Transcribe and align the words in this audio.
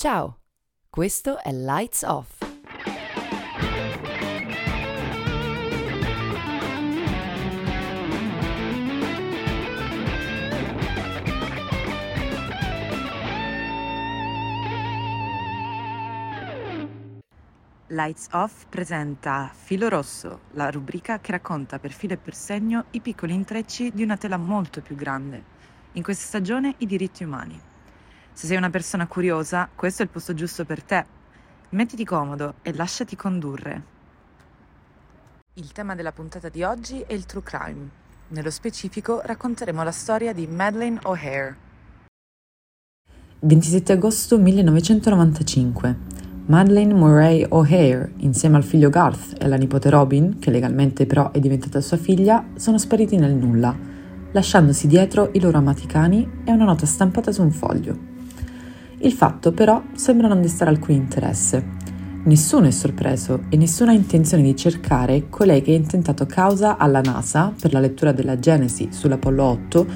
Ciao, 0.00 0.38
questo 0.88 1.42
è 1.42 1.52
Lights 1.52 2.04
Off. 2.04 2.38
Lights 17.88 18.28
Off 18.32 18.64
presenta 18.70 19.50
Filo 19.52 19.90
Rosso, 19.90 20.40
la 20.52 20.70
rubrica 20.70 21.20
che 21.20 21.32
racconta 21.32 21.78
per 21.78 21.92
filo 21.92 22.14
e 22.14 22.16
per 22.16 22.34
segno 22.34 22.86
i 22.92 23.02
piccoli 23.02 23.34
intrecci 23.34 23.90
di 23.92 24.02
una 24.02 24.16
tela 24.16 24.38
molto 24.38 24.80
più 24.80 24.96
grande. 24.96 25.44
In 25.92 26.02
questa 26.02 26.24
stagione 26.24 26.76
i 26.78 26.86
diritti 26.86 27.22
umani. 27.22 27.68
Se 28.40 28.46
sei 28.46 28.56
una 28.56 28.70
persona 28.70 29.06
curiosa, 29.06 29.68
questo 29.74 30.00
è 30.00 30.06
il 30.06 30.10
posto 30.10 30.32
giusto 30.32 30.64
per 30.64 30.82
te. 30.82 31.04
Mettiti 31.68 32.06
comodo 32.06 32.54
e 32.62 32.72
lasciati 32.72 33.14
condurre. 33.14 33.82
Il 35.52 35.70
tema 35.72 35.94
della 35.94 36.12
puntata 36.12 36.48
di 36.48 36.62
oggi 36.62 37.04
è 37.06 37.12
il 37.12 37.26
true 37.26 37.42
crime. 37.42 37.90
Nello 38.28 38.48
specifico 38.48 39.20
racconteremo 39.22 39.82
la 39.82 39.90
storia 39.90 40.32
di 40.32 40.46
Madeleine 40.46 40.98
O'Hare. 41.02 41.54
27 43.40 43.92
agosto 43.92 44.38
1995. 44.38 45.98
Madeleine 46.46 46.94
Murray 46.94 47.44
O'Hare, 47.46 48.14
insieme 48.20 48.56
al 48.56 48.64
figlio 48.64 48.88
Garth 48.88 49.34
e 49.38 49.44
alla 49.44 49.56
nipote 49.56 49.90
Robin, 49.90 50.38
che 50.38 50.50
legalmente 50.50 51.04
però 51.04 51.30
è 51.30 51.40
diventata 51.40 51.82
sua 51.82 51.98
figlia, 51.98 52.42
sono 52.54 52.78
spariti 52.78 53.18
nel 53.18 53.34
nulla, 53.34 53.76
lasciandosi 54.32 54.86
dietro 54.86 55.28
i 55.34 55.40
loro 55.40 55.58
amati 55.58 55.84
cani 55.84 56.40
e 56.42 56.52
una 56.52 56.64
nota 56.64 56.86
stampata 56.86 57.32
su 57.32 57.42
un 57.42 57.50
foglio. 57.50 58.09
Il 59.02 59.12
fatto 59.12 59.52
però 59.52 59.82
sembra 59.94 60.28
non 60.28 60.42
destare 60.42 60.70
alcun 60.70 60.94
interesse. 60.94 61.78
Nessuno 62.24 62.66
è 62.66 62.70
sorpreso 62.70 63.44
e 63.48 63.56
nessuno 63.56 63.90
ha 63.90 63.94
intenzione 63.94 64.42
di 64.42 64.54
cercare 64.54 65.30
colei 65.30 65.62
che 65.62 65.72
ha 65.72 65.76
intentato 65.76 66.26
causa 66.26 66.76
alla 66.76 67.00
NASA 67.00 67.50
per 67.58 67.72
la 67.72 67.80
lettura 67.80 68.12
della 68.12 68.38
Genesi 68.38 68.88
sull'Apollo 68.90 69.42
8 69.42 69.86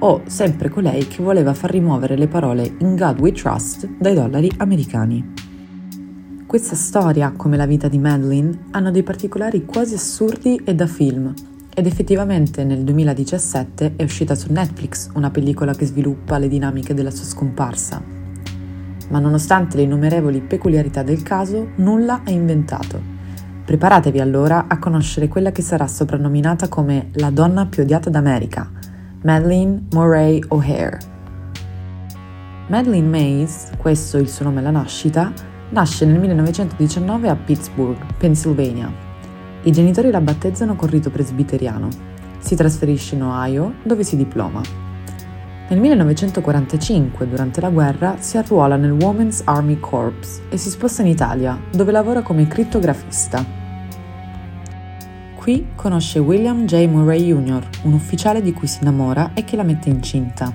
o 0.00 0.22
sempre 0.26 0.68
colei 0.68 1.08
che 1.08 1.22
voleva 1.22 1.54
far 1.54 1.70
rimuovere 1.70 2.18
le 2.18 2.28
parole 2.28 2.74
In 2.80 2.96
God 2.96 3.18
We 3.18 3.32
Trust 3.32 3.88
dai 3.98 4.14
dollari 4.14 4.52
americani. 4.58 5.32
Questa 6.46 6.74
storia, 6.74 7.32
come 7.34 7.56
la 7.56 7.64
vita 7.64 7.88
di 7.88 7.98
Madeline, 7.98 8.66
hanno 8.72 8.90
dei 8.90 9.02
particolari 9.02 9.64
quasi 9.64 9.94
assurdi 9.94 10.60
e 10.62 10.74
da 10.74 10.86
film. 10.86 11.32
Ed 11.72 11.86
effettivamente 11.86 12.62
nel 12.64 12.84
2017 12.84 13.94
è 13.96 14.02
uscita 14.02 14.34
su 14.34 14.52
Netflix 14.52 15.08
una 15.14 15.30
pellicola 15.30 15.72
che 15.72 15.86
sviluppa 15.86 16.36
le 16.36 16.48
dinamiche 16.48 16.92
della 16.92 17.10
sua 17.10 17.24
scomparsa. 17.24 18.19
Ma 19.10 19.20
nonostante 19.20 19.76
le 19.76 19.82
innumerevoli 19.82 20.40
peculiarità 20.40 21.02
del 21.02 21.22
caso, 21.22 21.68
nulla 21.76 22.22
è 22.24 22.30
inventato. 22.30 23.00
Preparatevi 23.64 24.20
allora 24.20 24.64
a 24.66 24.78
conoscere 24.78 25.28
quella 25.28 25.52
che 25.52 25.62
sarà 25.62 25.86
soprannominata 25.86 26.68
come 26.68 27.10
la 27.14 27.30
donna 27.30 27.66
più 27.66 27.82
odiata 27.82 28.10
d'America, 28.10 28.68
Madeleine 29.22 29.86
Murray 29.92 30.42
O'Hare. 30.48 30.98
Madeleine 32.68 33.08
Mays, 33.08 33.70
questo 33.76 34.16
è 34.16 34.20
il 34.20 34.28
suo 34.28 34.44
nome 34.44 34.60
alla 34.60 34.70
nascita, 34.70 35.32
Nasce 35.70 36.04
nel 36.04 36.18
1919 36.18 37.28
a 37.28 37.36
Pittsburgh, 37.36 37.96
Pennsylvania. 38.18 38.92
I 39.62 39.70
genitori 39.70 40.10
la 40.10 40.20
battezzano 40.20 40.74
con 40.74 40.88
rito 40.88 41.10
presbiteriano. 41.10 41.88
Si 42.40 42.56
trasferisce 42.56 43.14
in 43.14 43.22
Ohio, 43.22 43.74
dove 43.84 44.02
si 44.02 44.16
diploma. 44.16 44.60
Nel 45.70 45.78
1945, 45.78 47.28
durante 47.28 47.60
la 47.60 47.70
guerra, 47.70 48.16
si 48.18 48.36
arruola 48.36 48.74
nel 48.74 48.90
Women's 48.90 49.42
Army 49.44 49.78
Corps 49.78 50.42
e 50.48 50.56
si 50.56 50.68
sposta 50.68 51.02
in 51.02 51.06
Italia, 51.06 51.56
dove 51.70 51.92
lavora 51.92 52.22
come 52.22 52.48
crittografista. 52.48 53.46
Qui 55.36 55.68
conosce 55.76 56.18
William 56.18 56.64
J. 56.64 56.88
Murray 56.88 57.24
Jr., 57.24 57.68
un 57.82 57.92
ufficiale 57.92 58.42
di 58.42 58.52
cui 58.52 58.66
si 58.66 58.78
innamora 58.80 59.30
e 59.32 59.44
che 59.44 59.54
la 59.54 59.62
mette 59.62 59.88
incinta. 59.90 60.52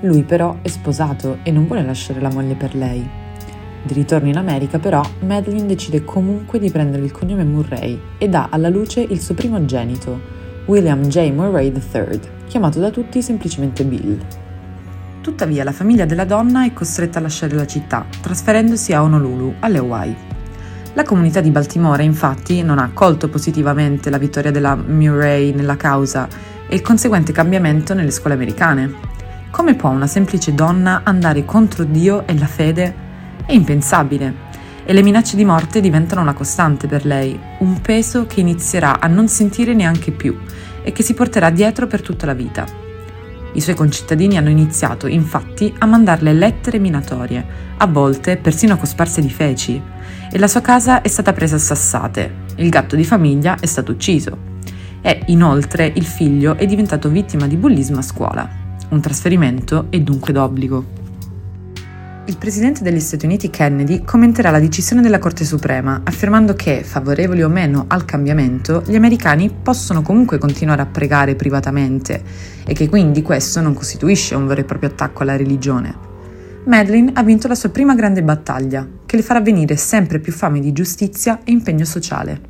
Lui 0.00 0.24
però 0.24 0.58
è 0.60 0.68
sposato 0.68 1.38
e 1.42 1.50
non 1.50 1.66
vuole 1.66 1.82
lasciare 1.82 2.20
la 2.20 2.30
moglie 2.30 2.54
per 2.54 2.74
lei. 2.74 3.08
Di 3.82 3.94
ritorno 3.94 4.28
in 4.28 4.36
America 4.36 4.78
però, 4.78 5.00
Madeline 5.20 5.64
decide 5.64 6.04
comunque 6.04 6.58
di 6.58 6.70
prendere 6.70 7.02
il 7.02 7.12
cognome 7.12 7.44
Murray 7.44 7.98
e 8.18 8.28
dà 8.28 8.48
alla 8.50 8.68
luce 8.68 9.00
il 9.00 9.22
suo 9.22 9.32
primogenito, 9.32 10.36
William 10.68 11.00
J. 11.06 11.30
Murray 11.30 11.72
III, 11.72 12.20
chiamato 12.46 12.78
da 12.78 12.90
tutti 12.90 13.22
semplicemente 13.22 13.84
Bill. 13.84 14.18
Tuttavia 15.22 15.64
la 15.64 15.72
famiglia 15.72 16.04
della 16.04 16.26
donna 16.26 16.66
è 16.66 16.74
costretta 16.74 17.18
a 17.18 17.22
lasciare 17.22 17.54
la 17.54 17.66
città, 17.66 18.04
trasferendosi 18.20 18.92
a 18.92 19.02
Honolulu, 19.02 19.54
alle 19.60 19.78
Hawaii. 19.78 20.16
La 20.92 21.04
comunità 21.04 21.40
di 21.40 21.50
Baltimora 21.50 22.02
infatti 22.02 22.62
non 22.62 22.78
ha 22.78 22.82
accolto 22.82 23.30
positivamente 23.30 24.10
la 24.10 24.18
vittoria 24.18 24.50
della 24.50 24.74
Murray 24.74 25.54
nella 25.54 25.78
causa 25.78 26.28
e 26.68 26.74
il 26.74 26.82
conseguente 26.82 27.32
cambiamento 27.32 27.94
nelle 27.94 28.10
scuole 28.10 28.34
americane. 28.34 28.92
Come 29.50 29.74
può 29.74 29.88
una 29.88 30.06
semplice 30.06 30.52
donna 30.52 31.00
andare 31.02 31.46
contro 31.46 31.84
Dio 31.84 32.26
e 32.26 32.38
la 32.38 32.46
fede 32.46 32.94
è 33.46 33.54
impensabile 33.54 34.47
e 34.88 34.94
le 34.94 35.02
minacce 35.02 35.36
di 35.36 35.44
morte 35.44 35.82
diventano 35.82 36.22
una 36.22 36.32
costante 36.32 36.86
per 36.86 37.04
lei, 37.04 37.38
un 37.58 37.78
peso 37.82 38.24
che 38.24 38.40
inizierà 38.40 39.00
a 39.00 39.06
non 39.06 39.28
sentire 39.28 39.74
neanche 39.74 40.12
più 40.12 40.34
e 40.82 40.92
che 40.92 41.02
si 41.02 41.12
porterà 41.12 41.50
dietro 41.50 41.86
per 41.86 42.00
tutta 42.00 42.24
la 42.24 42.32
vita. 42.32 42.64
I 43.52 43.60
suoi 43.60 43.74
concittadini 43.74 44.38
hanno 44.38 44.48
iniziato, 44.48 45.06
infatti, 45.06 45.74
a 45.76 45.84
mandarle 45.84 46.32
lettere 46.32 46.78
minatorie, 46.78 47.44
a 47.76 47.86
volte 47.86 48.38
persino 48.38 48.78
cosparse 48.78 49.20
di 49.20 49.28
feci, 49.28 49.78
e 50.32 50.38
la 50.38 50.48
sua 50.48 50.62
casa 50.62 51.02
è 51.02 51.08
stata 51.08 51.34
presa 51.34 51.56
a 51.56 51.58
sassate, 51.58 52.46
il 52.56 52.70
gatto 52.70 52.96
di 52.96 53.04
famiglia 53.04 53.58
è 53.60 53.66
stato 53.66 53.92
ucciso 53.92 54.38
e, 55.02 55.20
inoltre, 55.26 55.92
il 55.96 56.06
figlio 56.06 56.56
è 56.56 56.64
diventato 56.64 57.10
vittima 57.10 57.46
di 57.46 57.58
bullismo 57.58 57.98
a 57.98 58.02
scuola. 58.02 58.48
Un 58.88 59.02
trasferimento 59.02 59.88
è 59.90 60.00
dunque 60.00 60.32
d'obbligo. 60.32 60.97
Il 62.28 62.36
presidente 62.36 62.82
degli 62.82 63.00
Stati 63.00 63.24
Uniti 63.24 63.48
Kennedy 63.48 64.04
commenterà 64.04 64.50
la 64.50 64.58
decisione 64.58 65.00
della 65.00 65.18
Corte 65.18 65.46
Suprema, 65.46 66.02
affermando 66.04 66.52
che, 66.52 66.82
favorevoli 66.84 67.42
o 67.42 67.48
meno 67.48 67.86
al 67.88 68.04
cambiamento, 68.04 68.82
gli 68.86 68.96
americani 68.96 69.50
possono 69.50 70.02
comunque 70.02 70.36
continuare 70.36 70.82
a 70.82 70.86
pregare 70.86 71.36
privatamente 71.36 72.22
e 72.66 72.74
che 72.74 72.86
quindi 72.90 73.22
questo 73.22 73.62
non 73.62 73.72
costituisce 73.72 74.34
un 74.34 74.46
vero 74.46 74.60
e 74.60 74.64
proprio 74.64 74.90
attacco 74.90 75.22
alla 75.22 75.38
religione. 75.38 75.96
Madeline 76.66 77.12
ha 77.14 77.22
vinto 77.22 77.48
la 77.48 77.54
sua 77.54 77.70
prima 77.70 77.94
grande 77.94 78.22
battaglia, 78.22 78.86
che 79.06 79.16
le 79.16 79.22
farà 79.22 79.40
venire 79.40 79.76
sempre 79.76 80.18
più 80.18 80.34
fame 80.34 80.60
di 80.60 80.72
giustizia 80.72 81.40
e 81.44 81.50
impegno 81.50 81.86
sociale. 81.86 82.40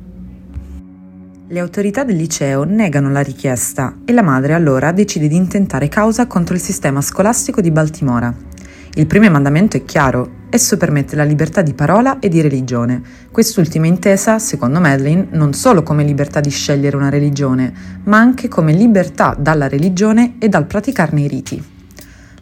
Le 1.47 1.59
autorità 1.61 2.03
del 2.03 2.17
liceo 2.17 2.65
negano 2.65 3.09
la 3.09 3.21
richiesta 3.21 3.99
e 4.03 4.11
la 4.11 4.23
madre 4.23 4.55
allora 4.55 4.91
decide 4.91 5.29
di 5.29 5.37
intentare 5.37 5.87
causa 5.87 6.27
contro 6.27 6.53
il 6.53 6.61
sistema 6.61 6.99
scolastico 6.99 7.61
di 7.61 7.71
Baltimora, 7.71 8.47
il 8.95 9.05
primo 9.05 9.29
mandamento 9.29 9.77
è 9.77 9.85
chiaro, 9.85 10.37
esso 10.49 10.75
permette 10.75 11.15
la 11.15 11.23
libertà 11.23 11.61
di 11.61 11.73
parola 11.73 12.19
e 12.19 12.27
di 12.27 12.41
religione. 12.41 13.01
Quest'ultima 13.31 13.85
intesa, 13.85 14.39
secondo 14.39 14.79
Madeline, 14.79 15.27
non 15.31 15.53
solo 15.53 15.83
come 15.83 16.03
libertà 16.03 16.39
di 16.39 16.49
scegliere 16.49 16.95
una 16.95 17.09
religione, 17.09 17.71
ma 18.05 18.17
anche 18.17 18.47
come 18.47 18.73
libertà 18.73 19.35
dalla 19.37 19.67
religione 19.67 20.35
e 20.39 20.49
dal 20.49 20.65
praticarne 20.65 21.21
i 21.21 21.27
riti. 21.27 21.63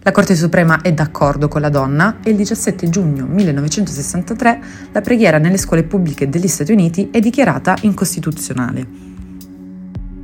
La 0.02 0.13
Corte 0.13 0.35
Suprema 0.35 0.80
è 0.80 0.94
d'accordo 0.94 1.50
con 1.50 1.59
la 1.59 1.69
donna 1.69 2.19
e 2.24 2.30
il 2.30 2.38
17 2.38 2.88
giugno 2.88 3.25
1963 3.25 4.59
la 4.94 5.02
preghiera 5.02 5.38
nelle 5.38 5.58
scuole 5.58 5.84
pubbliche 5.84 6.29
degli 6.29 6.47
Stati 6.47 6.72
Uniti 6.72 7.09
è 7.12 7.19
dichiarata 7.19 7.75
incostituzionale. 7.81 9.16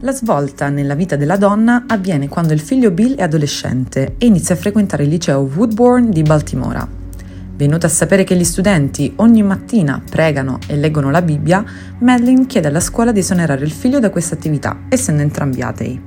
La 0.03 0.11
svolta 0.11 0.67
nella 0.67 0.95
vita 0.95 1.15
della 1.15 1.37
donna 1.37 1.85
avviene 1.87 2.27
quando 2.27 2.51
il 2.51 2.59
figlio 2.59 2.91
Bill 2.91 3.15
è 3.15 3.21
adolescente 3.21 4.15
e 4.17 4.25
inizia 4.25 4.53
a 4.53 4.57
frequentare 4.57 5.03
il 5.03 5.09
liceo 5.09 5.49
Woodbourne 5.55 6.09
di 6.09 6.23
Baltimora. 6.23 6.85
Venuta 7.55 7.87
a 7.87 7.89
sapere 7.89 8.25
che 8.25 8.35
gli 8.35 8.43
studenti 8.43 9.13
ogni 9.17 9.43
mattina 9.43 10.03
pregano 10.03 10.59
e 10.67 10.75
leggono 10.75 11.09
la 11.09 11.21
Bibbia, 11.21 11.63
Madeline 11.99 12.47
chiede 12.47 12.67
alla 12.67 12.81
scuola 12.81 13.13
di 13.13 13.19
esonerare 13.19 13.63
il 13.63 13.71
figlio 13.71 13.99
da 13.99 14.09
questa 14.09 14.35
attività, 14.35 14.77
essendo 14.89 15.21
entrambi 15.21 15.61
atei. 15.61 16.01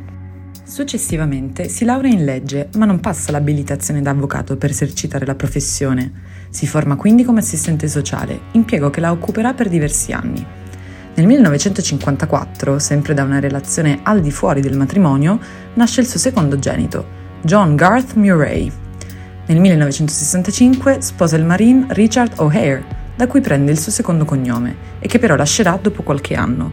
Successivamente 0.62 1.70
si 1.70 1.86
laurea 1.86 2.12
in 2.12 2.26
legge, 2.26 2.68
ma 2.76 2.84
non 2.84 3.00
passa 3.00 3.32
l'abilitazione 3.32 4.02
da 4.02 4.10
avvocato 4.10 4.58
per 4.58 4.68
esercitare 4.68 5.24
la 5.24 5.36
professione. 5.36 6.12
Si 6.50 6.66
forma 6.66 6.96
quindi 6.96 7.24
come 7.24 7.40
assistente 7.40 7.88
sociale, 7.88 8.40
impiego 8.52 8.90
che 8.90 9.00
la 9.00 9.10
occuperà 9.10 9.54
per 9.54 9.70
diversi 9.70 10.12
anni. 10.12 10.65
Nel 11.16 11.26
1954, 11.28 12.78
sempre 12.78 13.14
da 13.14 13.22
una 13.22 13.40
relazione 13.40 14.00
al 14.02 14.20
di 14.20 14.30
fuori 14.30 14.60
del 14.60 14.76
matrimonio, 14.76 15.38
nasce 15.72 16.02
il 16.02 16.06
suo 16.06 16.18
secondogenito, 16.18 17.06
John 17.40 17.74
Garth 17.74 18.16
Murray. 18.16 18.70
Nel 19.46 19.58
1965 19.58 21.00
sposa 21.00 21.36
il 21.36 21.46
marine 21.46 21.86
Richard 21.88 22.34
O'Hare, 22.36 22.84
da 23.16 23.26
cui 23.28 23.40
prende 23.40 23.72
il 23.72 23.78
suo 23.78 23.90
secondo 23.90 24.26
cognome, 24.26 24.76
e 24.98 25.08
che 25.08 25.18
però 25.18 25.36
lascerà 25.36 25.78
dopo 25.80 26.02
qualche 26.02 26.34
anno. 26.34 26.68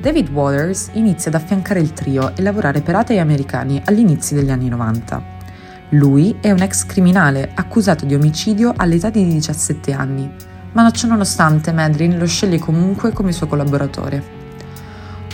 David 0.00 0.30
Waters 0.30 0.88
inizia 0.94 1.30
ad 1.30 1.42
affiancare 1.42 1.80
il 1.80 1.92
trio 1.92 2.34
e 2.34 2.40
lavorare 2.40 2.80
per 2.80 2.94
atei 2.94 3.18
americani 3.18 3.82
agli 3.84 3.98
inizi 3.98 4.34
degli 4.34 4.50
anni 4.50 4.70
90. 4.70 5.22
Lui 5.90 6.34
è 6.40 6.50
un 6.50 6.62
ex 6.62 6.86
criminale 6.86 7.50
accusato 7.54 8.06
di 8.06 8.14
omicidio 8.14 8.72
all'età 8.74 9.10
di 9.10 9.26
17 9.26 9.92
anni, 9.92 10.32
ma 10.72 10.90
ciò 10.90 11.06
nonostante 11.08 11.72
Madeleine 11.72 12.18
lo 12.18 12.26
sceglie 12.26 12.58
comunque 12.58 13.12
come 13.12 13.32
suo 13.32 13.46
collaboratore. 13.46 14.40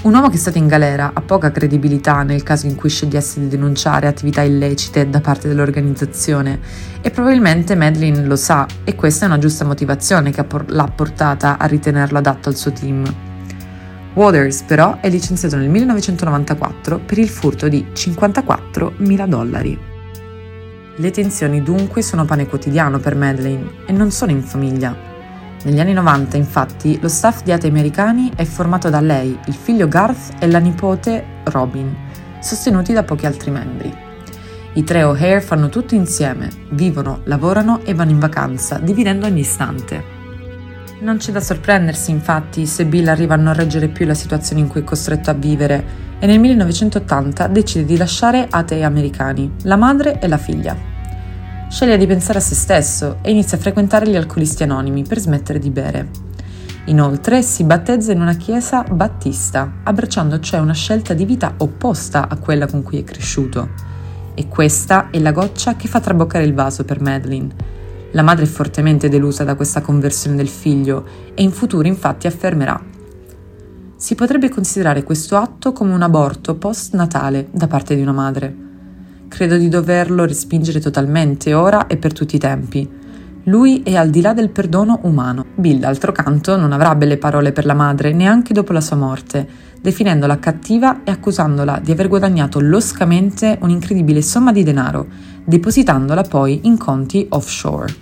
Un 0.00 0.14
uomo 0.14 0.29
che 0.29 0.37
è 0.37 0.38
stato 0.38 0.58
in 0.58 0.69
galera 0.69 1.11
ha 1.12 1.20
poca 1.20 1.50
credibilità 1.50 2.23
nel 2.23 2.44
caso 2.44 2.67
in 2.67 2.76
cui 2.76 2.88
scegliesse 2.88 3.40
di 3.40 3.49
denunciare 3.49 4.06
attività 4.06 4.43
illecite 4.43 5.11
da 5.11 5.20
parte 5.20 5.49
dell'organizzazione 5.49 6.61
e 7.00 7.11
probabilmente 7.11 7.75
Madeline 7.75 8.25
lo 8.25 8.37
sa 8.37 8.64
e 8.85 8.94
questa 8.94 9.25
è 9.25 9.29
una 9.29 9.38
giusta 9.38 9.64
motivazione 9.64 10.31
che 10.31 10.46
l'ha 10.67 10.93
portata 10.94 11.58
a 11.58 11.67
ritenerlo 11.67 12.19
adatto 12.19 12.49
al 12.49 12.55
suo 12.55 12.70
team. 12.70 13.12
Waters 14.14 14.62
però 14.62 15.00
è 15.00 15.08
licenziato 15.11 15.56
nel 15.56 15.69
1994 15.69 17.00
per 17.00 17.19
il 17.19 17.29
furto 17.29 17.69
di 17.69 17.87
54.000 17.93 19.26
dollari. 19.26 19.79
Le 20.94 21.11
tensioni 21.11 21.62
dunque 21.62 22.02
sono 22.02 22.25
pane 22.25 22.46
quotidiano 22.46 22.99
per 22.99 23.17
Madeline 23.17 23.70
e 23.87 23.93
non 23.93 24.11
solo 24.12 24.31
in 24.31 24.43
famiglia. 24.43 25.07
Negli 25.64 25.81
anni 25.81 25.93
90, 25.93 26.37
infatti, 26.37 26.99
lo 27.00 27.08
staff 27.08 27.43
di 27.43 27.50
Ate 27.50 27.66
Americani 27.66 28.31
è 28.37 28.44
formato 28.44 28.90
da 28.90 29.00
lei, 29.00 29.37
il 29.46 29.55
figlio 29.55 29.88
Garth 29.88 30.34
e 30.38 30.46
la 30.46 30.58
nipote 30.58 31.25
Robin, 31.44 31.94
sostenuti 32.40 32.93
da 32.93 33.02
pochi 33.02 33.26
altri 33.26 33.50
membri. 33.50 33.93
I 34.75 34.84
tre 34.84 35.02
O'Hare 35.02 35.40
fanno 35.40 35.69
tutto 35.69 35.96
insieme, 35.96 36.49
vivono, 36.70 37.22
lavorano 37.25 37.81
e 37.84 37.93
vanno 37.93 38.12
in 38.12 38.20
vacanza, 38.20 38.78
dividendo 38.78 39.26
ogni 39.26 39.40
istante. 39.40 40.16
Non 41.00 41.16
c'è 41.16 41.32
da 41.32 41.40
sorprendersi, 41.40 42.12
infatti, 42.12 42.64
se 42.64 42.87
Bill 42.87 43.08
arriva 43.08 43.34
a 43.34 43.38
non 43.38 43.55
reggere 43.55 43.88
più 43.88 44.06
la 44.06 44.14
situazione 44.14 44.62
in 44.62 44.69
cui 44.69 44.82
è 44.82 44.84
costretto 44.84 45.31
a 45.31 45.34
vivere 45.34 46.06
e 46.20 46.26
nel 46.26 46.38
1980 46.38 47.49
decide 47.49 47.84
di 47.84 47.96
lasciare 47.96 48.46
Ate 48.49 48.82
Americani, 48.82 49.55
la 49.62 49.76
madre 49.76 50.20
e 50.20 50.28
la 50.28 50.38
figlia. 50.38 50.97
Sceglie 51.69 51.99
di 51.99 52.06
pensare 52.06 52.38
a 52.38 52.41
se 52.41 52.55
stesso 52.55 53.19
e 53.20 53.31
inizia 53.31 53.59
a 53.59 53.61
frequentare 53.61 54.09
gli 54.09 54.17
alcolisti 54.17 54.62
anonimi 54.62 55.03
per 55.03 55.19
smettere 55.19 55.59
di 55.59 55.70
bere. 55.70 56.09
Inoltre 56.87 57.43
si 57.43 57.65
battezza 57.65 58.12
in 58.12 58.23
una 58.23 58.37
chiesa 58.37 58.82
battista, 58.82 59.81
abbracciando 59.82 60.41
cioè 60.41 60.61
una 60.61 60.73
scelta 60.73 61.12
di 61.12 61.26
vita 61.26 61.55
opposta 61.59 62.29
a 62.29 62.37
quella 62.38 62.67
con 62.67 62.82
cui 62.82 62.99
è 62.99 63.05
cresciuto. 63.05 63.69
E 64.35 64.49
questa 64.49 65.11
è 65.11 65.19
la 65.19 65.32
goccia 65.32 65.76
che 65.76 65.88
fa 65.88 66.00
traboccare 66.00 66.44
il 66.44 66.55
vaso 66.55 66.85
per 66.85 67.03
Madeline. 67.03 67.55
La 68.12 68.23
madre 68.23 68.44
è 68.44 68.49
fortemente 68.49 69.11
delusa 69.11 69.44
da 69.44 69.55
questa 69.55 69.82
conversione 69.82 70.37
del 70.37 70.49
figlio 70.49 71.05
e 71.35 71.43
in 71.43 71.53
futuro 71.53 71.87
infatti 71.87 72.26
affermerà 72.26 72.97
si 73.99 74.15
potrebbe 74.15 74.49
considerare 74.49 75.03
questo 75.03 75.37
atto 75.37 75.73
come 75.73 75.93
un 75.93 76.03
aborto 76.03 76.55
post-natale 76.55 77.49
da 77.50 77.67
parte 77.67 77.97
di 77.97 78.00
una 78.00 78.12
madre. 78.12 78.68
Credo 79.28 79.58
di 79.58 79.69
doverlo 79.69 80.25
respingere 80.25 80.80
totalmente 80.80 81.52
ora 81.52 81.86
e 81.86 81.96
per 81.96 82.12
tutti 82.12 82.36
i 82.36 82.38
tempi. 82.38 82.88
Lui 83.44 83.82
è 83.82 83.94
al 83.94 84.10
di 84.10 84.20
là 84.20 84.32
del 84.32 84.50
perdono 84.50 85.00
umano. 85.02 85.44
Bill, 85.54 85.78
d'altro 85.78 86.12
canto, 86.12 86.56
non 86.56 86.72
avrà 86.72 86.94
belle 86.94 87.19
parole 87.19 87.52
per 87.52 87.64
la 87.64 87.75
madre 87.75 88.12
neanche 88.12 88.52
dopo 88.52 88.72
la 88.72 88.80
sua 88.80 88.96
morte, 88.96 89.46
definendola 89.80 90.38
cattiva 90.38 91.02
e 91.04 91.10
accusandola 91.10 91.80
di 91.82 91.92
aver 91.92 92.08
guadagnato 92.08 92.58
loscamente 92.58 93.58
un'incredibile 93.60 94.22
somma 94.22 94.50
di 94.50 94.62
denaro, 94.62 95.06
depositandola 95.44 96.22
poi 96.22 96.60
in 96.64 96.76
conti 96.76 97.26
offshore. 97.31 97.94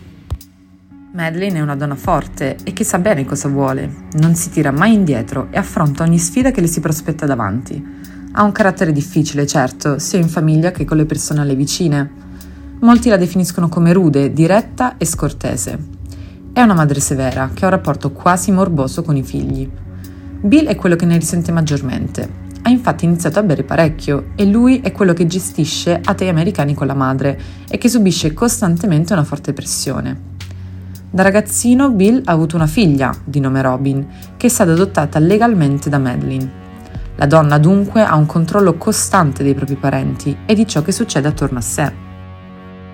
Madeline 1.12 1.58
è 1.58 1.62
una 1.62 1.76
donna 1.76 1.96
forte 1.96 2.56
e 2.62 2.72
che 2.72 2.84
sa 2.84 2.99
bene 2.99 3.25
cosa 3.25 3.49
vuole, 3.49 4.08
non 4.19 4.34
si 4.34 4.50
tira 4.50 4.70
mai 4.70 4.93
indietro 4.93 5.49
e 5.50 5.58
affronta 5.58 6.02
ogni 6.02 6.19
sfida 6.19 6.50
che 6.50 6.61
le 6.61 6.67
si 6.67 6.81
prospetta 6.81 7.25
davanti. 7.25 8.06
Ha 8.38 8.43
un 8.43 8.53
carattere 8.53 8.93
difficile, 8.93 9.47
certo, 9.47 9.99
sia 9.99 10.19
in 10.19 10.29
famiglia 10.29 10.71
che 10.71 10.85
con 10.85 10.99
le 10.99 11.06
persone 11.06 11.41
alle 11.41 11.55
vicine. 11.55 12.11
Molti 12.81 13.09
la 13.09 13.17
definiscono 13.17 13.71
come 13.71 13.94
rude, 13.94 14.31
diretta 14.35 14.99
e 14.99 15.06
scortese. 15.06 15.79
È 16.53 16.61
una 16.61 16.75
madre 16.75 17.00
severa, 17.00 17.49
che 17.55 17.65
ha 17.65 17.69
un 17.69 17.73
rapporto 17.73 18.12
quasi 18.12 18.53
morboso 18.53 19.00
con 19.00 19.17
i 19.17 19.23
figli. 19.23 19.67
Bill 20.43 20.67
è 20.67 20.75
quello 20.75 20.97
che 20.97 21.06
ne 21.06 21.17
risente 21.17 21.50
maggiormente. 21.50 22.29
Ha 22.61 22.69
infatti 22.69 23.06
iniziato 23.06 23.38
a 23.38 23.43
bere 23.43 23.65
parecchio 23.65 24.33
e 24.37 24.44
lui 24.44 24.81
è 24.81 24.93
quello 24.93 25.15
che 25.15 25.27
gestisce 25.27 25.99
a 26.05 26.12
te 26.12 26.29
americani 26.29 26.75
con 26.75 26.89
la 26.89 26.94
madre 26.94 27.41
e 27.67 27.79
che 27.79 27.89
subisce 27.89 28.35
costantemente 28.35 29.15
una 29.15 29.25
forte 29.25 29.55
pressione. 29.55 30.35
Da 31.11 31.23
ragazzino 31.23 31.91
Bill 31.91 32.21
ha 32.27 32.32
avuto 32.32 32.55
una 32.56 32.67
figlia, 32.67 33.17
di 33.25 33.41
nome 33.41 33.62
Robin, 33.62 34.06
che 34.37 34.49
è 34.49 34.50
stata 34.50 34.73
adottata 34.73 35.19
legalmente 35.19 35.89
da 35.89 35.99
Madeline. 35.99 36.65
La 37.19 37.27
donna 37.27 37.57
dunque 37.57 38.05
ha 38.05 38.15
un 38.15 38.27
controllo 38.27 38.75
costante 38.75 39.43
dei 39.43 39.55
propri 39.55 39.77
parenti 39.77 40.37
e 40.45 40.55
di 40.55 40.67
ciò 40.67 40.83
che 40.83 40.93
succede 40.93 41.29
attorno 41.29 41.59
a 41.59 41.63
sé. 41.63 41.91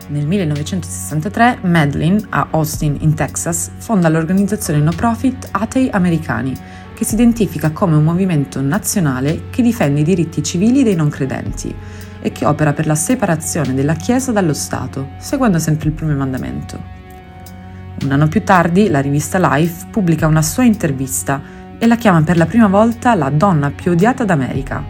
Nel 0.09 0.27
1963 0.27 1.59
Madeline, 1.63 2.21
a 2.29 2.47
Austin, 2.51 2.99
in 3.01 3.15
Texas, 3.15 3.71
fonda 3.79 4.09
l'organizzazione 4.09 4.79
no 4.79 4.93
profit 4.95 5.49
Atei 5.51 5.89
Americani, 5.91 6.55
che 6.95 7.05
si 7.05 7.15
identifica 7.15 7.73
come 7.73 7.97
un 7.97 8.05
movimento 8.05 8.61
nazionale 8.61 9.49
che 9.51 9.63
difende 9.63 10.01
i 10.01 10.05
diritti 10.05 10.41
civili 10.41 10.85
dei 10.85 10.95
non 10.95 11.09
credenti 11.09 11.75
e 12.21 12.31
che 12.31 12.45
opera 12.45 12.73
per 12.73 12.87
la 12.87 12.95
separazione 12.95 13.75
della 13.75 13.95
Chiesa 13.95 14.31
dallo 14.31 14.55
Stato, 14.55 15.09
seguendo 15.19 15.59
sempre 15.59 15.89
il 15.89 15.95
primo 15.95 16.15
mandamento. 16.15 16.81
Un 18.03 18.13
anno 18.13 18.29
più 18.29 18.45
tardi, 18.45 18.89
la 18.89 19.01
rivista 19.01 19.39
Life 19.39 19.87
pubblica 19.91 20.29
una 20.29 20.43
sua 20.43 20.63
intervista 20.63 21.61
e 21.82 21.88
la 21.88 21.96
chiama 21.96 22.23
per 22.23 22.37
la 22.37 22.46
prima 22.46 22.69
volta 22.69 23.17
la 23.17 23.29
donna 23.29 23.73
più 23.73 23.90
odiata 23.90 24.25
d'America. 24.25 24.84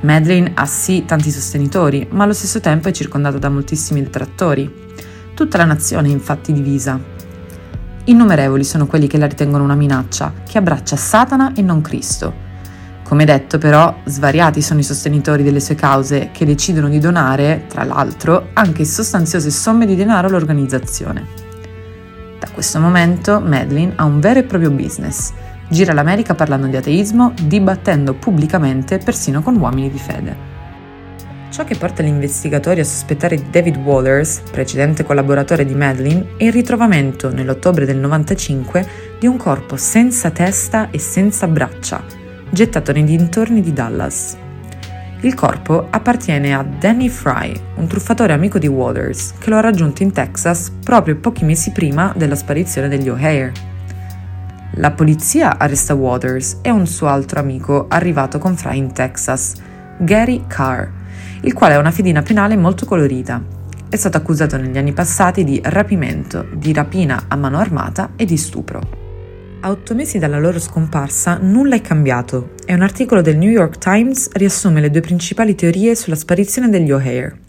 Madeline 0.00 0.50
ha 0.52 0.66
sì 0.66 1.06
tanti 1.06 1.30
sostenitori, 1.30 2.06
ma 2.10 2.24
allo 2.24 2.34
stesso 2.34 2.60
tempo 2.60 2.88
è 2.88 2.92
circondata 2.92 3.38
da 3.38 3.48
moltissimi 3.48 4.02
detrattori. 4.02 4.70
Tutta 5.32 5.56
la 5.56 5.64
nazione 5.64 6.08
è 6.08 6.10
infatti 6.10 6.52
divisa. 6.52 7.00
Innumerevoli 8.04 8.62
sono 8.62 8.86
quelli 8.86 9.06
che 9.06 9.16
la 9.16 9.24
ritengono 9.24 9.64
una 9.64 9.74
minaccia, 9.74 10.34
che 10.46 10.58
abbraccia 10.58 10.96
Satana 10.96 11.54
e 11.54 11.62
non 11.62 11.80
Cristo. 11.80 12.34
Come 13.04 13.24
detto 13.24 13.56
però, 13.56 14.00
svariati 14.04 14.60
sono 14.60 14.80
i 14.80 14.84
sostenitori 14.84 15.42
delle 15.42 15.60
sue 15.60 15.76
cause 15.76 16.28
che 16.30 16.44
decidono 16.44 16.90
di 16.90 16.98
donare, 16.98 17.64
tra 17.68 17.84
l'altro, 17.84 18.48
anche 18.52 18.84
sostanziose 18.84 19.48
somme 19.50 19.86
di 19.86 19.96
denaro 19.96 20.28
all'organizzazione. 20.28 21.26
Da 22.38 22.50
questo 22.52 22.78
momento 22.80 23.40
Madeline 23.40 23.94
ha 23.96 24.04
un 24.04 24.20
vero 24.20 24.40
e 24.40 24.44
proprio 24.44 24.70
business– 24.70 25.32
Gira 25.68 25.92
l'America 25.92 26.34
parlando 26.34 26.66
di 26.66 26.76
ateismo, 26.76 27.34
dibattendo 27.42 28.14
pubblicamente 28.14 28.98
persino 28.98 29.42
con 29.42 29.56
uomini 29.56 29.90
di 29.90 29.98
fede. 29.98 30.56
Ciò 31.50 31.64
che 31.64 31.76
porta 31.76 32.02
gli 32.02 32.08
investigatori 32.08 32.80
a 32.80 32.84
sospettare 32.84 33.36
di 33.36 33.50
David 33.50 33.76
Waters, 33.76 34.42
precedente 34.50 35.04
collaboratore 35.04 35.64
di 35.64 35.74
Madeline, 35.74 36.28
è 36.36 36.44
il 36.44 36.52
ritrovamento 36.52 37.32
nell'ottobre 37.32 37.84
del 37.84 37.96
95 37.96 38.86
di 39.18 39.26
un 39.26 39.36
corpo 39.36 39.76
senza 39.76 40.30
testa 40.30 40.90
e 40.90 40.98
senza 40.98 41.46
braccia, 41.46 42.02
gettato 42.50 42.92
nei 42.92 43.04
dintorni 43.04 43.60
di 43.60 43.72
Dallas. 43.72 44.36
Il 45.20 45.34
corpo 45.34 45.88
appartiene 45.90 46.54
a 46.54 46.62
Danny 46.62 47.08
Fry, 47.08 47.52
un 47.74 47.88
truffatore 47.88 48.32
amico 48.32 48.58
di 48.58 48.68
Waters, 48.68 49.34
che 49.38 49.50
lo 49.50 49.56
ha 49.56 49.60
raggiunto 49.60 50.02
in 50.02 50.12
Texas 50.12 50.70
proprio 50.84 51.16
pochi 51.16 51.44
mesi 51.44 51.72
prima 51.72 52.12
della 52.16 52.36
sparizione 52.36 52.88
degli 52.88 53.08
O'Hare. 53.08 53.52
La 54.74 54.92
polizia 54.92 55.58
arresta 55.58 55.94
Waters 55.94 56.58
e 56.62 56.70
un 56.70 56.86
suo 56.86 57.08
altro 57.08 57.40
amico 57.40 57.86
arrivato 57.88 58.38
con 58.38 58.56
Fry 58.56 58.76
in 58.76 58.92
Texas, 58.92 59.54
Gary 59.98 60.44
Carr, 60.46 60.86
il 61.40 61.52
quale 61.52 61.74
ha 61.74 61.78
una 61.78 61.90
fedina 61.90 62.22
penale 62.22 62.56
molto 62.56 62.84
colorita. 62.84 63.42
È 63.88 63.96
stato 63.96 64.18
accusato 64.18 64.56
negli 64.56 64.76
anni 64.76 64.92
passati 64.92 65.42
di 65.42 65.60
rapimento, 65.64 66.46
di 66.54 66.72
rapina 66.72 67.24
a 67.28 67.36
mano 67.36 67.58
armata 67.58 68.10
e 68.14 68.24
di 68.24 68.36
stupro. 68.36 68.80
A 69.60 69.70
otto 69.70 69.94
mesi 69.94 70.18
dalla 70.18 70.38
loro 70.38 70.60
scomparsa 70.60 71.38
nulla 71.40 71.74
è 71.74 71.80
cambiato 71.80 72.50
e 72.64 72.74
un 72.74 72.82
articolo 72.82 73.22
del 73.22 73.38
New 73.38 73.50
York 73.50 73.78
Times 73.78 74.30
riassume 74.32 74.80
le 74.80 74.90
due 74.90 75.00
principali 75.00 75.56
teorie 75.56 75.96
sulla 75.96 76.14
sparizione 76.14 76.68
degli 76.68 76.92
O'Hare. 76.92 77.46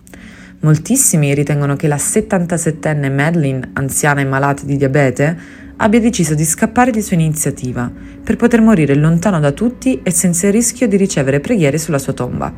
Moltissimi 0.61 1.33
ritengono 1.35 1.75
che 1.75 1.87
la 1.87 1.97
77enne 1.97 3.13
Madeline, 3.13 3.69
anziana 3.73 4.21
e 4.21 4.25
malata 4.25 4.63
di 4.65 4.75
diabete, 4.75 5.37
abbia 5.81 5.99
deciso 5.99 6.35
di 6.35 6.43
scappare 6.43 6.91
di 6.91 7.01
sua 7.01 7.15
iniziativa, 7.15 7.89
per 8.23 8.35
poter 8.35 8.61
morire 8.61 8.95
lontano 8.95 9.39
da 9.39 9.51
tutti 9.51 10.01
e 10.03 10.11
senza 10.11 10.47
il 10.47 10.53
rischio 10.53 10.87
di 10.87 10.97
ricevere 10.97 11.39
preghiere 11.39 11.77
sulla 11.77 11.99
sua 11.99 12.13
tomba. 12.13 12.53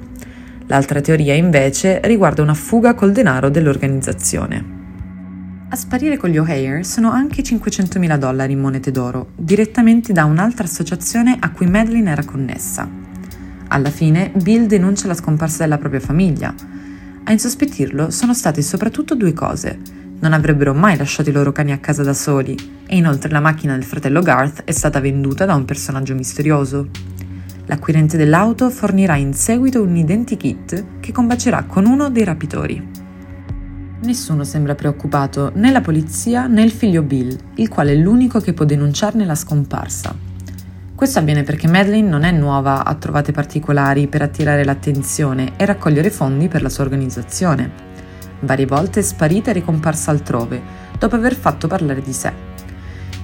L'altra 0.67 1.01
teoria 1.01 1.35
invece 1.35 1.99
riguarda 2.03 2.41
una 2.41 2.53
fuga 2.53 2.93
col 2.95 3.11
denaro 3.11 3.49
dell'organizzazione. 3.49 4.79
A 5.69 5.75
sparire 5.75 6.17
con 6.17 6.29
gli 6.29 6.37
O'Hare 6.37 6.83
sono 6.83 7.11
anche 7.11 7.43
500.000 7.43 8.17
dollari 8.17 8.53
in 8.53 8.59
monete 8.59 8.91
d'oro, 8.91 9.29
direttamente 9.35 10.13
da 10.13 10.25
un'altra 10.25 10.65
associazione 10.65 11.37
a 11.39 11.51
cui 11.51 11.67
Madeline 11.67 12.11
era 12.11 12.25
connessa. 12.25 12.89
Alla 13.67 13.91
fine, 13.91 14.31
Bill 14.35 14.65
denuncia 14.65 15.07
la 15.07 15.13
scomparsa 15.13 15.63
della 15.63 15.77
propria 15.77 16.01
famiglia. 16.01 16.53
A 17.23 17.31
insospettirlo 17.31 18.09
sono 18.09 18.33
state 18.33 18.61
soprattutto 18.61 19.15
due 19.15 19.31
cose 19.31 20.00
non 20.21 20.33
avrebbero 20.33 20.73
mai 20.73 20.97
lasciato 20.97 21.29
i 21.29 21.33
loro 21.33 21.51
cani 21.51 21.71
a 21.71 21.79
casa 21.79 22.03
da 22.03 22.13
soli 22.13 22.55
e 22.87 22.95
inoltre 22.95 23.31
la 23.31 23.39
macchina 23.39 23.73
del 23.73 23.83
fratello 23.83 24.21
Garth 24.21 24.63
è 24.63 24.71
stata 24.71 24.99
venduta 24.99 25.45
da 25.45 25.55
un 25.55 25.65
personaggio 25.65 26.13
misterioso. 26.13 26.89
L'acquirente 27.65 28.17
dell'auto 28.17 28.69
fornirà 28.69 29.15
in 29.15 29.33
seguito 29.33 29.81
un 29.81 29.95
identikit 29.95 30.99
che 30.99 31.11
combacerà 31.11 31.63
con 31.63 31.85
uno 31.85 32.09
dei 32.09 32.23
rapitori. 32.23 32.89
Nessuno 34.03 34.43
sembra 34.43 34.75
preoccupato, 34.75 35.51
né 35.55 35.71
la 35.71 35.81
polizia 35.81 36.47
né 36.47 36.63
il 36.63 36.71
figlio 36.71 37.01
Bill, 37.01 37.35
il 37.55 37.69
quale 37.69 37.93
è 37.93 37.95
l'unico 37.95 38.39
che 38.39 38.53
può 38.53 38.65
denunciarne 38.65 39.25
la 39.25 39.35
scomparsa. 39.35 40.13
Questo 40.93 41.17
avviene 41.17 41.41
perché 41.41 41.67
Madeline 41.67 42.07
non 42.07 42.23
è 42.23 42.31
nuova 42.31 42.85
a 42.85 42.93
trovate 42.93 43.31
particolari 43.31 44.05
per 44.07 44.21
attirare 44.21 44.63
l'attenzione 44.63 45.53
e 45.57 45.65
raccogliere 45.65 46.11
fondi 46.11 46.47
per 46.47 46.61
la 46.61 46.69
sua 46.69 46.83
organizzazione. 46.83 47.89
Varie 48.41 48.65
volte 48.65 49.01
sparita 49.01 49.49
e 49.49 49.53
ricomparsa 49.53 50.11
altrove, 50.11 50.61
dopo 50.99 51.15
aver 51.15 51.35
fatto 51.35 51.67
parlare 51.67 52.01
di 52.01 52.13
sé. 52.13 52.31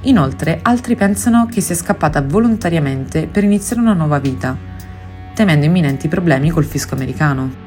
Inoltre, 0.02 0.60
altri 0.64 0.96
pensano 0.96 1.46
che 1.46 1.62
sia 1.62 1.76
scappata 1.76 2.22
volontariamente 2.22 3.28
per 3.28 3.44
iniziare 3.44 3.82
una 3.82 3.94
nuova 3.94 4.20
vita, 4.20 4.56
temendo 5.34 5.66
imminenti 5.66 6.08
problemi 6.08 6.50
col 6.50 6.66
fisco 6.66 6.96
americano. 6.96 7.66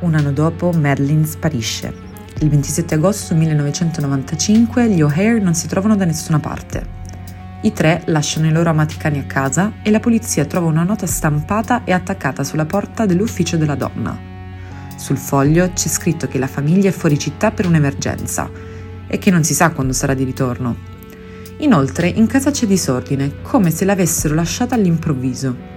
Un 0.00 0.14
anno 0.14 0.32
dopo, 0.32 0.70
Madeline 0.72 1.24
sparisce 1.24 2.12
il 2.40 2.48
27 2.48 2.94
agosto 2.94 3.34
1995 3.34 4.88
gli 4.88 5.02
O'Hare 5.02 5.38
non 5.38 5.54
si 5.54 5.68
trovano 5.68 5.94
da 5.94 6.04
nessuna 6.04 6.40
parte. 6.40 7.02
I 7.62 7.72
tre 7.72 8.02
lasciano 8.06 8.46
i 8.48 8.52
loro 8.52 8.70
amati 8.70 8.96
cani 8.96 9.20
a 9.20 9.24
casa 9.24 9.74
e 9.82 9.90
la 9.90 10.00
polizia 10.00 10.44
trova 10.44 10.66
una 10.66 10.82
nota 10.82 11.06
stampata 11.06 11.84
e 11.84 11.92
attaccata 11.92 12.42
sulla 12.42 12.66
porta 12.66 13.06
dell'ufficio 13.06 13.56
della 13.56 13.76
donna. 13.76 14.33
Sul 14.96 15.16
foglio 15.16 15.70
c'è 15.72 15.88
scritto 15.88 16.26
che 16.26 16.38
la 16.38 16.46
famiglia 16.46 16.88
è 16.88 16.92
fuori 16.92 17.18
città 17.18 17.50
per 17.50 17.66
un'emergenza 17.66 18.50
e 19.06 19.18
che 19.18 19.30
non 19.30 19.44
si 19.44 19.54
sa 19.54 19.70
quando 19.70 19.92
sarà 19.92 20.14
di 20.14 20.24
ritorno. 20.24 20.92
Inoltre 21.58 22.08
in 22.08 22.26
casa 22.26 22.50
c'è 22.50 22.66
disordine, 22.66 23.42
come 23.42 23.70
se 23.70 23.84
l'avessero 23.84 24.34
lasciata 24.34 24.74
all'improvviso 24.74 25.72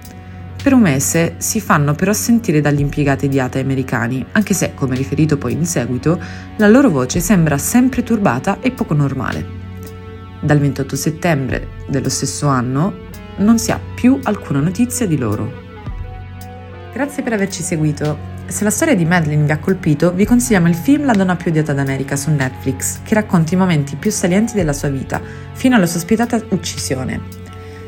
per 0.68 0.76
un 0.76 0.82
mese 0.82 1.36
si 1.38 1.62
fanno 1.62 1.94
però 1.94 2.12
sentire 2.12 2.60
dagli 2.60 2.82
impiegati 2.82 3.30
di 3.30 3.40
ATA 3.40 3.58
americani, 3.58 4.26
anche 4.34 4.54
se, 4.54 4.74
come 4.74 4.98
riferito 4.98 5.38
poi 5.38 5.54
in 5.54 5.66
seguito, 5.66 6.20
la 6.58 6.68
loro 6.68 6.90
voce 6.90 7.22
sembra 7.22 7.58
sempre 7.58 8.04
turbata 8.04 8.60
e 8.60 8.72
poco 8.72 8.94
normale. 8.94 9.46
Dal 10.42 10.60
28 10.60 10.96
settembre 10.98 11.68
dello 11.88 12.10
stesso 12.10 12.48
anno 12.48 13.06
non 13.38 13.60
si 13.60 13.72
ha 13.72 13.80
più 13.96 14.20
alcuna 14.24 14.60
notizia 14.60 15.08
di 15.08 15.18
loro. 15.18 15.50
Grazie 16.92 17.24
per 17.24 17.32
averci 17.32 17.64
seguito. 17.64 18.37
Se 18.48 18.64
la 18.64 18.70
storia 18.70 18.96
di 18.96 19.04
Madeline 19.04 19.44
vi 19.44 19.52
ha 19.52 19.60
colpito, 19.60 20.14
vi 20.14 20.24
consigliamo 20.24 20.70
il 20.70 20.74
film 20.74 21.06
La 21.06 21.12
donna 21.12 21.36
più 21.36 21.52
odiata 21.52 21.74
d'America 21.74 22.16
su 22.16 22.32
Netflix, 22.32 23.02
che 23.04 23.14
racconta 23.14 23.54
i 23.54 23.58
momenti 23.58 23.98
più 23.98 24.10
salienti 24.10 24.54
della 24.54 24.72
sua 24.72 24.88
vita, 24.88 25.22
fino 25.52 25.76
alla 25.76 25.86
sua 25.86 26.00
spietata 26.00 26.42
uccisione. 26.52 27.20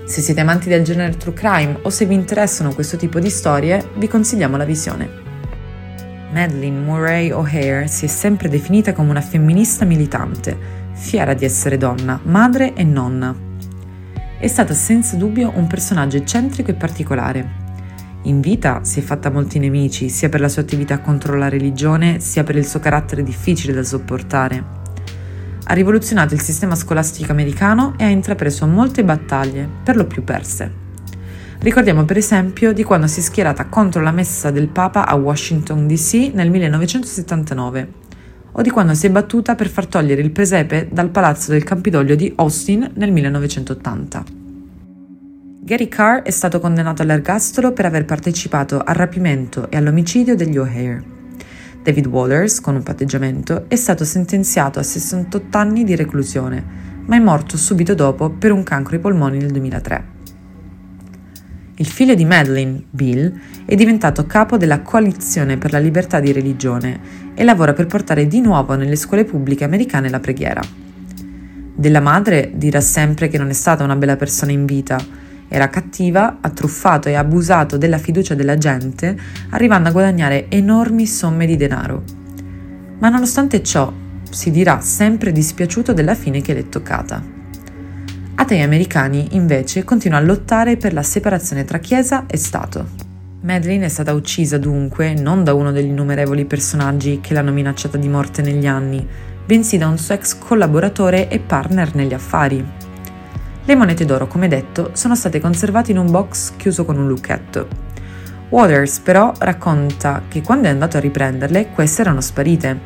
Se 0.03 0.19
siete 0.19 0.41
amanti 0.41 0.67
del 0.67 0.83
genere 0.83 1.15
true 1.15 1.33
crime 1.33 1.79
o 1.83 1.89
se 1.89 2.05
vi 2.05 2.13
interessano 2.13 2.73
questo 2.73 2.97
tipo 2.97 3.21
di 3.21 3.29
storie, 3.29 3.89
vi 3.95 4.09
consigliamo 4.09 4.57
la 4.57 4.65
visione. 4.65 5.09
Madeleine 6.33 6.79
Murray 6.79 7.31
O'Hare 7.31 7.87
si 7.87 8.03
è 8.05 8.09
sempre 8.09 8.49
definita 8.49 8.91
come 8.91 9.11
una 9.11 9.21
femminista 9.21 9.85
militante, 9.85 10.57
fiera 10.91 11.33
di 11.33 11.45
essere 11.45 11.77
donna, 11.77 12.19
madre 12.23 12.73
e 12.73 12.83
nonna. 12.83 13.33
È 14.37 14.47
stata 14.47 14.73
senza 14.73 15.15
dubbio 15.15 15.53
un 15.55 15.67
personaggio 15.67 16.17
eccentrico 16.17 16.69
e 16.69 16.75
particolare. 16.75 17.67
In 18.23 18.41
vita 18.41 18.83
si 18.83 18.99
è 18.99 19.01
fatta 19.01 19.29
molti 19.29 19.59
nemici, 19.59 20.09
sia 20.09 20.29
per 20.29 20.41
la 20.41 20.49
sua 20.49 20.61
attività 20.61 20.99
contro 20.99 21.37
la 21.37 21.49
religione, 21.49 22.19
sia 22.19 22.43
per 22.43 22.55
il 22.55 22.65
suo 22.65 22.79
carattere 22.79 23.23
difficile 23.23 23.73
da 23.73 23.83
sopportare 23.83 24.77
ha 25.71 25.73
rivoluzionato 25.73 26.33
il 26.33 26.41
sistema 26.41 26.73
scolastico 26.73 27.31
americano 27.31 27.93
e 27.97 28.03
ha 28.03 28.09
intrapreso 28.09 28.65
molte 28.65 29.03
battaglie, 29.03 29.69
per 29.83 29.95
lo 29.95 30.05
più 30.05 30.23
perse. 30.23 30.87
Ricordiamo 31.59 32.05
per 32.05 32.17
esempio 32.17 32.73
di 32.73 32.83
quando 32.83 33.05
si 33.05 33.19
è 33.19 33.23
schierata 33.23 33.65
contro 33.65 34.01
la 34.01 34.11
messa 34.11 34.49
del 34.49 34.67
Papa 34.67 35.05
a 35.05 35.13
Washington 35.15 35.85
DC 35.85 36.31
nel 36.33 36.49
1979 36.49 37.93
o 38.53 38.61
di 38.63 38.69
quando 38.71 38.95
si 38.95 39.05
è 39.05 39.11
battuta 39.11 39.53
per 39.53 39.67
far 39.67 39.85
togliere 39.85 40.21
il 40.21 40.31
presepe 40.31 40.87
dal 40.91 41.09
palazzo 41.09 41.51
del 41.51 41.63
Campidoglio 41.63 42.15
di 42.15 42.33
Austin 42.37 42.89
nel 42.95 43.11
1980. 43.11 44.38
Gary 45.61 45.89
Carr 45.89 46.21
è 46.21 46.31
stato 46.31 46.59
condannato 46.61 47.01
all'ergastolo 47.01 47.73
per 47.73 47.85
aver 47.85 48.05
partecipato 48.05 48.79
al 48.79 48.95
rapimento 48.95 49.69
e 49.69 49.75
all'omicidio 49.75 50.33
degli 50.33 50.57
O'Hare. 50.57 51.03
David 51.83 52.07
Waters, 52.07 52.61
con 52.61 52.75
un 52.75 52.81
patteggiamento, 52.81 53.65
è 53.67 53.75
stato 53.75 54.05
sentenziato 54.05 54.79
a 54.79 54.83
68 54.83 55.57
anni 55.57 55.83
di 55.83 55.97
reclusione, 55.97 56.63
ma 57.05 57.17
è 57.17 57.19
morto 57.19 57.57
subito 57.57 57.93
dopo 57.93 58.29
per 58.29 58.53
un 58.53 58.63
cancro 58.63 58.95
ai 58.95 59.01
polmoni 59.01 59.37
nel 59.37 59.51
2003. 59.51 60.03
Il 61.75 61.87
figlio 61.87 62.15
di 62.15 62.25
Madeline, 62.25 62.85
Bill, 62.89 63.39
è 63.65 63.75
diventato 63.75 64.25
capo 64.25 64.55
della 64.55 64.81
Coalizione 64.81 65.57
per 65.57 65.73
la 65.73 65.79
libertà 65.79 66.21
di 66.21 66.31
religione 66.31 66.99
e 67.35 67.43
lavora 67.43 67.73
per 67.73 67.85
portare 67.85 68.27
di 68.27 68.39
nuovo 68.39 68.75
nelle 68.75 68.95
scuole 68.95 69.25
pubbliche 69.25 69.65
americane 69.65 70.09
la 70.09 70.21
preghiera. 70.21 70.61
Della 71.75 72.01
madre 72.01 72.51
dirà 72.55 72.79
sempre 72.81 73.27
che 73.27 73.37
non 73.37 73.49
è 73.49 73.53
stata 73.53 73.83
una 73.83 73.95
bella 73.97 74.15
persona 74.15 74.51
in 74.51 74.65
vita, 74.65 75.18
era 75.49 75.69
cattiva, 75.69 76.37
ha 76.39 76.49
truffato 76.51 77.09
e 77.09 77.15
abusato 77.15 77.77
della 77.77 77.97
fiducia 77.97 78.35
della 78.35 78.57
gente, 78.57 79.17
arrivando 79.49 79.89
a 79.89 79.91
guadagnare 79.91 80.45
enormi 80.47 81.05
somme 81.05 81.45
di 81.45 81.57
denaro. 81.57 82.03
Ma 82.99 83.09
nonostante 83.09 83.63
ciò, 83.63 83.91
si 84.29 84.51
dirà 84.51 84.79
sempre 84.79 85.31
dispiaciuto 85.31 85.91
della 85.91 86.15
fine 86.15 86.41
che 86.41 86.53
le 86.53 86.59
è 86.61 86.69
toccata. 86.69 87.21
Atei 88.35 88.61
americani, 88.61 89.29
invece, 89.31 89.83
continuano 89.83 90.23
a 90.23 90.27
lottare 90.27 90.77
per 90.77 90.93
la 90.93 91.03
separazione 91.03 91.65
tra 91.65 91.79
Chiesa 91.79 92.25
e 92.27 92.37
Stato. 92.37 93.07
Madeline 93.41 93.85
è 93.85 93.89
stata 93.89 94.13
uccisa 94.13 94.57
dunque 94.57 95.13
non 95.13 95.43
da 95.43 95.53
uno 95.53 95.71
degli 95.71 95.87
innumerevoli 95.87 96.45
personaggi 96.45 97.19
che 97.21 97.33
l'hanno 97.33 97.51
minacciata 97.51 97.97
di 97.97 98.07
morte 98.07 98.41
negli 98.41 98.67
anni, 98.67 99.05
bensì 99.45 99.77
da 99.77 99.87
un 99.87 99.97
suo 99.97 100.13
ex 100.13 100.37
collaboratore 100.37 101.29
e 101.29 101.39
partner 101.39 101.95
negli 101.95 102.13
affari, 102.13 102.63
le 103.69 103.75
monete 103.75 104.03
d'oro, 104.03 104.25
come 104.25 104.47
detto, 104.47 104.89
sono 104.93 105.13
state 105.13 105.39
conservate 105.39 105.91
in 105.91 105.99
un 105.99 106.09
box 106.09 106.55
chiuso 106.55 106.85
con 106.85 106.97
un 106.97 107.07
lucchetto. 107.07 107.67
Waters 108.49 108.97
però 108.97 109.31
racconta 109.37 110.23
che 110.27 110.41
quando 110.41 110.67
è 110.67 110.71
andato 110.71 110.97
a 110.97 110.99
riprenderle 110.99 111.69
queste 111.69 112.01
erano 112.01 112.19
sparite. 112.19 112.79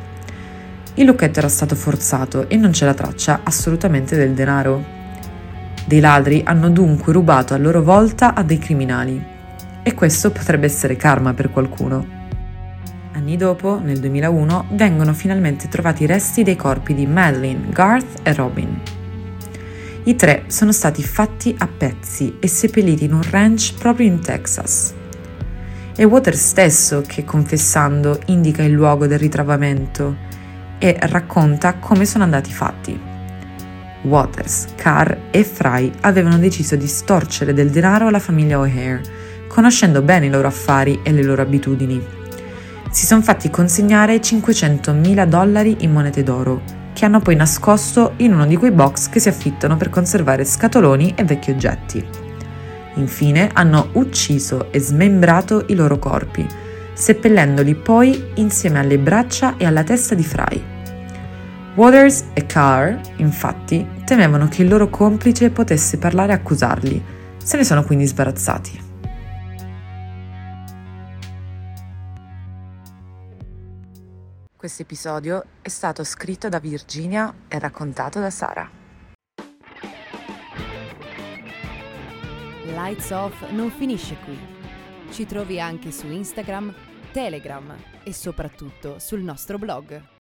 Il 0.96 1.06
lucchetto 1.06 1.38
era 1.38 1.48
stato 1.48 1.74
forzato 1.74 2.50
e 2.50 2.56
non 2.56 2.72
c'è 2.72 2.84
la 2.84 2.92
traccia 2.92 3.40
assolutamente 3.44 4.14
del 4.14 4.34
denaro. 4.34 4.84
Dei 5.86 6.00
ladri 6.00 6.42
hanno 6.44 6.68
dunque 6.68 7.14
rubato 7.14 7.54
a 7.54 7.58
loro 7.58 7.82
volta 7.82 8.34
a 8.34 8.42
dei 8.42 8.58
criminali. 8.58 9.24
E 9.82 9.94
questo 9.94 10.32
potrebbe 10.32 10.66
essere 10.66 10.96
karma 10.96 11.32
per 11.32 11.50
qualcuno. 11.50 12.06
Anni 13.12 13.38
dopo, 13.38 13.80
nel 13.82 14.00
2001, 14.00 14.66
vengono 14.72 15.14
finalmente 15.14 15.66
trovati 15.68 16.02
i 16.02 16.06
resti 16.06 16.42
dei 16.42 16.56
corpi 16.56 16.92
di 16.92 17.06
Madeline, 17.06 17.70
Garth 17.70 18.18
e 18.22 18.34
Robin. 18.34 18.80
I 20.06 20.16
tre 20.16 20.44
sono 20.48 20.70
stati 20.70 21.02
fatti 21.02 21.54
a 21.56 21.66
pezzi 21.66 22.36
e 22.38 22.46
seppelliti 22.46 23.04
in 23.04 23.14
un 23.14 23.22
ranch 23.30 23.72
proprio 23.78 24.06
in 24.06 24.20
Texas. 24.20 24.92
È 25.96 26.04
Waters 26.04 26.46
stesso 26.46 27.02
che, 27.06 27.24
confessando, 27.24 28.20
indica 28.26 28.62
il 28.62 28.72
luogo 28.72 29.06
del 29.06 29.18
ritrovamento 29.18 30.14
e 30.78 30.98
racconta 31.00 31.76
come 31.76 32.04
sono 32.04 32.22
andati 32.22 32.52
fatti. 32.52 33.00
Waters, 34.02 34.66
Carr 34.76 35.16
e 35.30 35.42
Fry 35.42 35.90
avevano 36.02 36.36
deciso 36.36 36.76
di 36.76 36.86
storcere 36.86 37.54
del 37.54 37.70
denaro 37.70 38.08
alla 38.08 38.18
famiglia 38.18 38.58
O'Hare, 38.58 39.00
conoscendo 39.48 40.02
bene 40.02 40.26
i 40.26 40.30
loro 40.30 40.48
affari 40.48 41.00
e 41.02 41.12
le 41.12 41.22
loro 41.22 41.40
abitudini. 41.40 42.04
Si 42.90 43.06
sono 43.06 43.22
fatti 43.22 43.48
consegnare 43.48 44.16
500.000 44.16 45.24
dollari 45.24 45.76
in 45.80 45.92
monete 45.92 46.22
d'oro 46.22 46.83
che 46.94 47.04
hanno 47.04 47.20
poi 47.20 47.36
nascosto 47.36 48.14
in 48.18 48.32
uno 48.32 48.46
di 48.46 48.56
quei 48.56 48.70
box 48.70 49.10
che 49.10 49.20
si 49.20 49.28
affittano 49.28 49.76
per 49.76 49.90
conservare 49.90 50.46
scatoloni 50.46 51.12
e 51.14 51.24
vecchi 51.24 51.50
oggetti. 51.50 52.02
Infine 52.94 53.50
hanno 53.52 53.88
ucciso 53.92 54.72
e 54.72 54.78
smembrato 54.78 55.64
i 55.68 55.74
loro 55.74 55.98
corpi, 55.98 56.46
seppellendoli 56.94 57.74
poi 57.74 58.30
insieme 58.36 58.78
alle 58.78 58.98
braccia 58.98 59.56
e 59.58 59.66
alla 59.66 59.82
testa 59.82 60.14
di 60.14 60.24
Fry. 60.24 60.64
Waters 61.74 62.26
e 62.32 62.46
Carr, 62.46 62.94
infatti, 63.16 63.84
temevano 64.04 64.46
che 64.46 64.62
il 64.62 64.68
loro 64.68 64.88
complice 64.88 65.50
potesse 65.50 65.98
parlare 65.98 66.32
e 66.32 66.36
accusarli, 66.36 67.04
se 67.42 67.56
ne 67.56 67.64
sono 67.64 67.82
quindi 67.82 68.06
sbarazzati. 68.06 68.83
Questo 74.64 74.80
episodio 74.80 75.44
è 75.60 75.68
stato 75.68 76.04
scritto 76.04 76.48
da 76.48 76.58
Virginia 76.58 77.34
e 77.48 77.58
raccontato 77.58 78.18
da 78.18 78.30
Sara. 78.30 78.70
Lights 82.68 83.10
Off 83.10 83.50
non 83.50 83.70
finisce 83.70 84.16
qui. 84.24 84.38
Ci 85.10 85.26
trovi 85.26 85.60
anche 85.60 85.90
su 85.92 86.06
Instagram, 86.06 86.74
Telegram 87.12 87.76
e 88.04 88.14
soprattutto 88.14 88.98
sul 88.98 89.20
nostro 89.20 89.58
blog 89.58 90.13